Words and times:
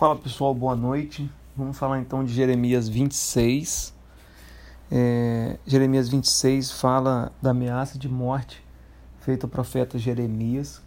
Fala 0.00 0.16
pessoal, 0.16 0.54
boa 0.54 0.74
noite. 0.74 1.30
Vamos 1.54 1.76
falar 1.76 2.00
então 2.00 2.24
de 2.24 2.32
Jeremias 2.32 2.88
26. 2.88 3.92
É, 4.90 5.58
Jeremias 5.66 6.08
26 6.08 6.72
fala 6.72 7.30
da 7.42 7.50
ameaça 7.50 7.98
de 7.98 8.08
morte 8.08 8.64
feita 9.20 9.44
ao 9.44 9.50
profeta 9.50 9.98
Jeremias. 9.98 10.80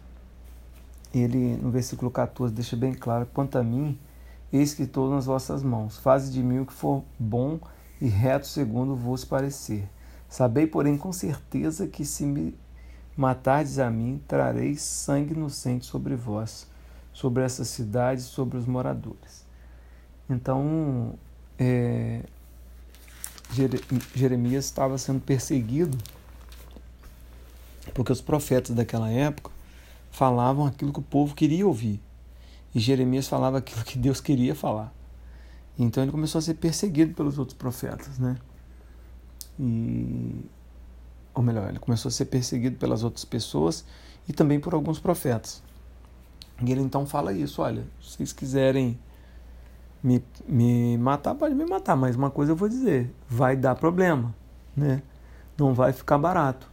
Ele, 1.14 1.56
no 1.58 1.70
versículo 1.70 2.10
14, 2.10 2.52
deixa 2.52 2.74
bem 2.74 2.92
claro: 2.92 3.24
Quanto 3.32 3.56
a 3.56 3.62
mim, 3.62 3.96
eis 4.52 4.74
que 4.74 4.82
estou 4.82 5.08
nas 5.08 5.26
vossas 5.26 5.62
mãos. 5.62 5.96
Faze 5.96 6.32
de 6.32 6.42
mim 6.42 6.58
o 6.58 6.66
que 6.66 6.72
for 6.72 7.04
bom 7.16 7.60
e 8.00 8.08
reto 8.08 8.48
segundo 8.48 8.96
vos 8.96 9.24
parecer. 9.24 9.88
Sabei, 10.28 10.66
porém, 10.66 10.98
com 10.98 11.12
certeza 11.12 11.86
que 11.86 12.04
se 12.04 12.26
me 12.26 12.58
matardes 13.16 13.78
a 13.78 13.88
mim, 13.88 14.20
trareis 14.26 14.82
sangue 14.82 15.34
inocente 15.34 15.86
sobre 15.86 16.16
vós 16.16 16.66
sobre 17.14 17.42
essa 17.42 17.64
cidade, 17.64 18.20
sobre 18.20 18.58
os 18.58 18.66
moradores. 18.66 19.46
Então, 20.28 21.14
é, 21.58 22.22
Jeremias 24.14 24.66
estava 24.66 24.98
sendo 24.98 25.20
perseguido 25.20 25.96
porque 27.94 28.12
os 28.12 28.20
profetas 28.20 28.74
daquela 28.74 29.08
época 29.08 29.50
falavam 30.10 30.66
aquilo 30.66 30.92
que 30.92 30.98
o 30.98 31.02
povo 31.02 31.34
queria 31.34 31.66
ouvir 31.66 32.00
e 32.74 32.80
Jeremias 32.80 33.28
falava 33.28 33.58
aquilo 33.58 33.84
que 33.84 33.98
Deus 33.98 34.20
queria 34.20 34.54
falar. 34.54 34.92
Então 35.78 36.02
ele 36.02 36.12
começou 36.12 36.38
a 36.38 36.42
ser 36.42 36.54
perseguido 36.54 37.14
pelos 37.14 37.38
outros 37.38 37.56
profetas, 37.56 38.18
né? 38.18 38.36
E 39.58 40.44
ou 41.34 41.42
melhor, 41.42 41.68
ele 41.68 41.80
começou 41.80 42.08
a 42.08 42.12
ser 42.12 42.26
perseguido 42.26 42.76
pelas 42.76 43.02
outras 43.02 43.24
pessoas 43.24 43.84
e 44.28 44.32
também 44.32 44.60
por 44.60 44.72
alguns 44.72 45.00
profetas. 45.00 45.63
E 46.62 46.70
ele 46.70 46.80
então 46.80 47.06
fala 47.06 47.32
isso: 47.32 47.62
olha, 47.62 47.84
se 48.02 48.16
vocês 48.16 48.32
quiserem 48.32 48.98
me, 50.02 50.22
me 50.46 50.98
matar, 50.98 51.34
pode 51.34 51.54
me 51.54 51.64
matar, 51.64 51.96
mas 51.96 52.14
uma 52.14 52.30
coisa 52.30 52.52
eu 52.52 52.56
vou 52.56 52.68
dizer: 52.68 53.12
vai 53.28 53.56
dar 53.56 53.74
problema, 53.74 54.34
né? 54.76 55.02
Não 55.58 55.72
vai 55.72 55.92
ficar 55.92 56.18
barato. 56.18 56.70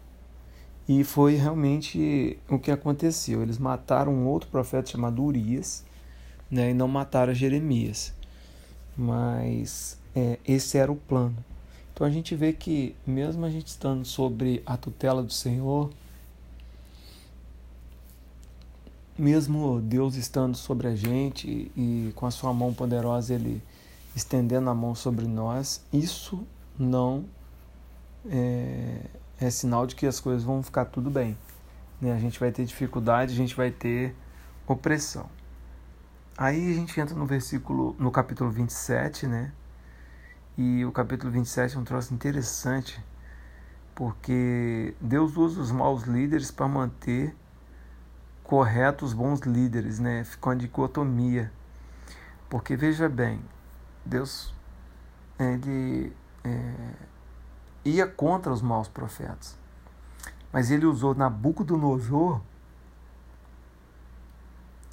E 0.88 1.04
foi 1.04 1.36
realmente 1.36 2.38
o 2.50 2.60
que 2.60 2.72
aconteceu. 2.72 3.42
Eles 3.42 3.58
mataram 3.58 4.14
um 4.14 4.28
outro 4.28 4.50
profeta 4.50 4.92
chamado 4.92 5.24
Urias, 5.24 5.86
né? 6.50 6.72
E 6.72 6.74
não 6.74 6.88
mataram 6.88 7.34
Jeremias. 7.34 8.14
Mas 8.98 9.98
é, 10.16 10.38
esse 10.46 10.78
era 10.78 10.92
o 10.92 10.96
plano. 10.96 11.38
Então 11.94 12.06
a 12.06 12.10
gente 12.10 12.36
vê 12.36 12.52
que, 12.52 12.96
mesmo 13.06 13.46
a 13.46 13.50
gente 13.50 13.68
estando 13.68 14.04
sobre 14.04 14.62
a 14.66 14.76
tutela 14.76 15.22
do 15.22 15.32
Senhor, 15.32 15.90
mesmo 19.22 19.80
Deus 19.82 20.16
estando 20.16 20.58
sobre 20.58 20.88
a 20.88 20.96
gente 20.96 21.72
e 21.78 22.12
com 22.16 22.26
a 22.26 22.32
sua 22.32 22.52
mão 22.52 22.74
poderosa 22.74 23.36
Ele 23.36 23.62
estendendo 24.16 24.68
a 24.68 24.74
mão 24.74 24.96
sobre 24.96 25.28
nós, 25.28 25.86
isso 25.94 26.46
não 26.78 27.24
é, 28.28 29.06
é 29.40 29.50
sinal 29.52 29.86
de 29.86 29.96
que 29.96 30.08
as 30.08 30.20
coisas 30.20 30.44
vão 30.44 30.64
ficar 30.64 30.86
tudo 30.86 31.12
bem. 31.12 31.38
Né? 32.02 32.12
A 32.12 32.18
gente 32.18 32.40
vai 32.40 32.52
ter 32.52 32.66
dificuldade, 32.66 33.32
a 33.32 33.38
gente 33.38 33.56
vai 33.56 33.70
ter 33.70 34.16
opressão. 34.68 35.30
Aí 36.36 36.72
a 36.72 36.74
gente 36.74 37.00
entra 37.00 37.16
no 37.16 37.28
versículo, 37.28 37.96
no 38.00 38.10
capítulo 38.10 38.50
27, 38.50 39.28
né? 39.28 39.52
E 40.58 40.84
o 40.84 40.92
capítulo 40.92 41.32
27 41.32 41.76
é 41.76 41.80
um 41.80 41.84
troço 41.84 42.12
interessante, 42.12 43.00
porque 43.94 44.96
Deus 45.00 45.38
usa 45.38 45.62
os 45.62 45.72
maus 45.72 46.04
líderes 46.04 46.50
para 46.50 46.68
manter 46.68 47.36
corretos 48.52 49.14
bons 49.14 49.40
líderes, 49.40 49.98
né? 49.98 50.26
Ficou 50.26 50.52
uma 50.52 50.60
dicotomia. 50.60 51.50
Porque 52.50 52.76
veja 52.76 53.08
bem, 53.08 53.42
Deus 54.06 54.54
ele 55.40 56.14
é, 56.44 56.74
ia 57.86 58.06
contra 58.06 58.52
os 58.52 58.62
maus 58.62 58.90
profetas. 58.90 59.58
Mas 60.52 60.70
ele 60.70 60.86
usou 60.86 61.16
Nabucodonosor, 61.16 62.42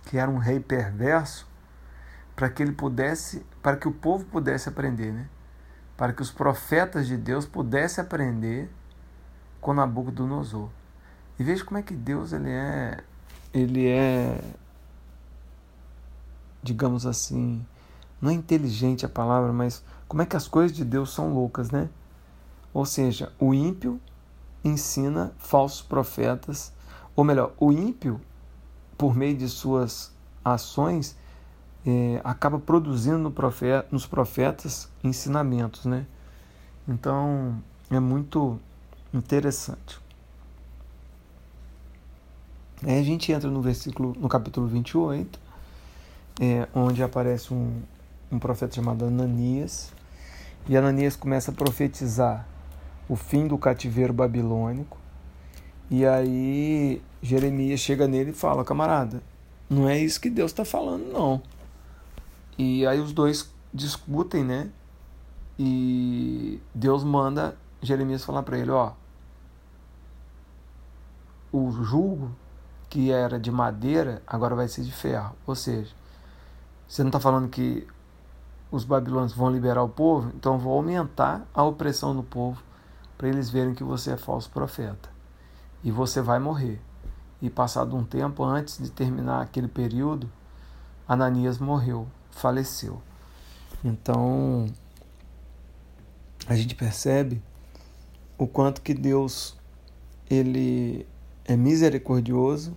que 0.04 0.16
era 0.16 0.30
um 0.30 0.38
rei 0.38 0.60
perverso, 0.60 1.44
para 2.36 2.48
que 2.48 2.62
ele 2.62 2.70
pudesse, 2.70 3.44
para 3.60 3.76
que 3.76 3.88
o 3.88 3.92
povo 3.92 4.24
pudesse 4.26 4.68
aprender, 4.68 5.12
né? 5.12 5.28
Para 5.96 6.12
que 6.12 6.22
os 6.22 6.30
profetas 6.30 7.08
de 7.08 7.16
Deus 7.16 7.44
pudessem 7.44 8.04
aprender 8.04 8.70
com 9.60 9.74
Nabucodonosor. 9.74 10.68
E 11.40 11.42
veja 11.42 11.64
como 11.64 11.78
é 11.78 11.82
que 11.82 11.94
Deus 11.94 12.32
ele 12.32 12.50
é 12.50 13.02
ele 13.52 13.86
é, 13.86 14.40
digamos 16.62 17.06
assim, 17.06 17.64
não 18.20 18.30
é 18.30 18.34
inteligente 18.34 19.06
a 19.06 19.08
palavra, 19.08 19.52
mas 19.52 19.82
como 20.06 20.22
é 20.22 20.26
que 20.26 20.36
as 20.36 20.48
coisas 20.48 20.76
de 20.76 20.84
Deus 20.84 21.12
são 21.12 21.32
loucas, 21.32 21.70
né? 21.70 21.88
Ou 22.72 22.84
seja, 22.84 23.32
o 23.38 23.54
ímpio 23.54 24.00
ensina 24.64 25.32
falsos 25.38 25.82
profetas, 25.82 26.72
ou 27.14 27.24
melhor, 27.24 27.52
o 27.58 27.72
ímpio, 27.72 28.20
por 28.96 29.14
meio 29.14 29.36
de 29.36 29.48
suas 29.48 30.12
ações, 30.44 31.16
é, 31.86 32.20
acaba 32.24 32.58
produzindo 32.58 33.18
no 33.18 33.30
profeta, 33.30 33.86
nos 33.90 34.06
profetas 34.06 34.90
ensinamentos, 35.02 35.84
né? 35.84 36.06
Então 36.86 37.62
é 37.90 38.00
muito 38.00 38.58
interessante. 39.12 40.00
Aí 42.84 42.98
a 42.98 43.02
gente 43.02 43.32
entra 43.32 43.50
no 43.50 43.60
versículo, 43.60 44.14
no 44.18 44.28
capítulo 44.28 44.68
28, 44.68 45.38
é, 46.40 46.68
onde 46.72 47.02
aparece 47.02 47.52
um, 47.52 47.82
um 48.30 48.38
profeta 48.38 48.76
chamado 48.76 49.04
Ananias, 49.04 49.92
e 50.68 50.76
Ananias 50.76 51.16
começa 51.16 51.50
a 51.50 51.54
profetizar 51.54 52.46
o 53.08 53.16
fim 53.16 53.48
do 53.48 53.58
cativeiro 53.58 54.12
babilônico, 54.12 54.96
e 55.90 56.06
aí 56.06 57.02
Jeremias 57.20 57.80
chega 57.80 58.06
nele 58.06 58.30
e 58.30 58.34
fala: 58.34 58.64
camarada, 58.64 59.22
não 59.68 59.88
é 59.88 59.98
isso 59.98 60.20
que 60.20 60.30
Deus 60.30 60.52
está 60.52 60.64
falando, 60.64 61.12
não. 61.12 61.42
E 62.56 62.86
aí 62.86 63.00
os 63.00 63.12
dois 63.12 63.50
discutem, 63.74 64.44
né? 64.44 64.70
E 65.58 66.60
Deus 66.72 67.02
manda 67.02 67.56
Jeremias 67.82 68.24
falar 68.24 68.44
para 68.44 68.56
ele: 68.56 68.70
ó, 68.70 68.92
o 71.50 71.72
julgo 71.72 72.30
que 72.88 73.10
era 73.10 73.38
de 73.38 73.50
madeira, 73.50 74.22
agora 74.26 74.54
vai 74.54 74.68
ser 74.68 74.82
de 74.82 74.92
ferro. 74.92 75.34
Ou 75.46 75.54
seja, 75.54 75.92
você 76.86 77.02
não 77.02 77.08
está 77.08 77.20
falando 77.20 77.48
que 77.48 77.86
os 78.70 78.84
babilônios 78.84 79.32
vão 79.32 79.50
liberar 79.50 79.82
o 79.82 79.88
povo, 79.88 80.30
então 80.34 80.58
vou 80.58 80.74
aumentar 80.74 81.46
a 81.54 81.62
opressão 81.62 82.12
no 82.12 82.22
povo 82.22 82.62
para 83.16 83.28
eles 83.28 83.50
verem 83.50 83.74
que 83.74 83.84
você 83.84 84.12
é 84.12 84.16
falso 84.16 84.50
profeta. 84.50 85.08
E 85.82 85.90
você 85.90 86.20
vai 86.20 86.38
morrer. 86.38 86.80
E 87.40 87.48
passado 87.48 87.96
um 87.96 88.04
tempo, 88.04 88.42
antes 88.42 88.78
de 88.78 88.90
terminar 88.90 89.42
aquele 89.42 89.68
período, 89.68 90.30
Ananias 91.06 91.58
morreu, 91.58 92.06
faleceu. 92.30 93.00
Então, 93.84 94.66
a 96.46 96.56
gente 96.56 96.74
percebe 96.74 97.42
o 98.36 98.46
quanto 98.46 98.82
que 98.82 98.92
Deus 98.92 99.56
ele 100.28 101.06
é 101.48 101.56
misericordioso, 101.56 102.76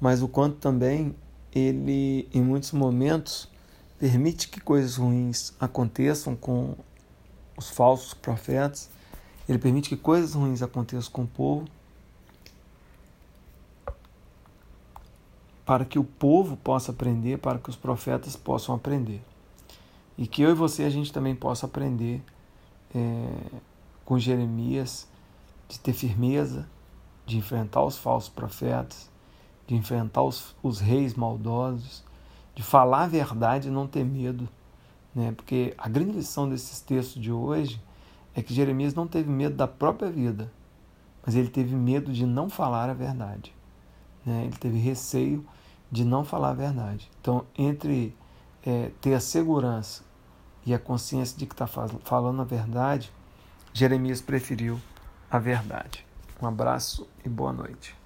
mas 0.00 0.20
o 0.20 0.26
quanto 0.26 0.56
também 0.56 1.14
ele, 1.54 2.28
em 2.34 2.42
muitos 2.42 2.72
momentos, 2.72 3.48
permite 4.00 4.48
que 4.48 4.60
coisas 4.60 4.96
ruins 4.96 5.52
aconteçam 5.60 6.34
com 6.34 6.74
os 7.56 7.70
falsos 7.70 8.12
profetas, 8.14 8.90
ele 9.48 9.58
permite 9.58 9.88
que 9.88 9.96
coisas 9.96 10.34
ruins 10.34 10.60
aconteçam 10.60 11.12
com 11.12 11.22
o 11.22 11.26
povo, 11.26 11.68
para 15.64 15.84
que 15.84 16.00
o 16.00 16.04
povo 16.04 16.56
possa 16.56 16.90
aprender, 16.90 17.38
para 17.38 17.60
que 17.60 17.70
os 17.70 17.76
profetas 17.76 18.34
possam 18.34 18.74
aprender. 18.74 19.22
E 20.18 20.26
que 20.26 20.42
eu 20.42 20.50
e 20.50 20.54
você 20.54 20.82
a 20.82 20.90
gente 20.90 21.12
também 21.12 21.36
possa 21.36 21.66
aprender 21.66 22.20
é, 22.92 23.60
com 24.04 24.18
Jeremias 24.18 25.06
de 25.68 25.78
ter 25.78 25.92
firmeza, 25.92 26.66
de 27.32 27.38
enfrentar 27.38 27.82
os 27.82 27.96
falsos 27.96 28.28
profetas, 28.28 29.10
de 29.66 29.74
enfrentar 29.74 30.22
os, 30.22 30.54
os 30.62 30.80
reis 30.80 31.14
maldosos, 31.14 32.04
de 32.54 32.62
falar 32.62 33.04
a 33.04 33.08
verdade 33.08 33.68
e 33.68 33.70
não 33.70 33.86
ter 33.86 34.04
medo. 34.04 34.46
Né? 35.14 35.32
Porque 35.32 35.74
a 35.78 35.88
grande 35.88 36.12
lição 36.12 36.48
desses 36.48 36.80
textos 36.80 37.20
de 37.20 37.32
hoje 37.32 37.80
é 38.34 38.42
que 38.42 38.52
Jeremias 38.52 38.94
não 38.94 39.06
teve 39.06 39.30
medo 39.30 39.56
da 39.56 39.66
própria 39.66 40.10
vida, 40.10 40.52
mas 41.24 41.34
ele 41.34 41.48
teve 41.48 41.74
medo 41.74 42.12
de 42.12 42.26
não 42.26 42.50
falar 42.50 42.90
a 42.90 42.94
verdade. 42.94 43.54
Né? 44.26 44.44
Ele 44.44 44.56
teve 44.56 44.78
receio 44.78 45.44
de 45.90 46.04
não 46.04 46.24
falar 46.24 46.50
a 46.50 46.54
verdade. 46.54 47.10
Então, 47.20 47.46
entre 47.56 48.14
é, 48.62 48.90
ter 49.00 49.14
a 49.14 49.20
segurança 49.20 50.02
e 50.66 50.74
a 50.74 50.78
consciência 50.78 51.38
de 51.38 51.46
que 51.46 51.54
está 51.54 51.66
falando 51.66 52.42
a 52.42 52.44
verdade, 52.44 53.10
Jeremias 53.72 54.20
preferiu 54.20 54.78
a 55.30 55.38
verdade. 55.38 56.04
Um 56.42 56.48
abraço 56.48 57.06
e 57.24 57.28
boa 57.28 57.52
noite. 57.52 58.01